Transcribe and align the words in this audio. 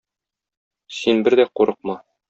Син 1.01 1.23
бер 1.29 1.39
дә 1.41 1.47
курыкма. 1.61 2.01